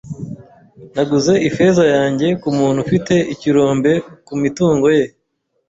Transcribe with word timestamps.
Naguze 0.93 1.33
ifeza 1.49 1.83
yanjye 1.95 2.27
kumuntu 2.41 2.79
ufite 2.85 3.13
ikirombe 3.33 3.91
kumitungo 4.27 4.87
ye. 4.97 5.05